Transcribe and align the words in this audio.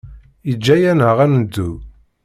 Yeǧǧa-aneɣ 0.49 1.17
ad 1.25 1.29
neddu. 1.31 1.69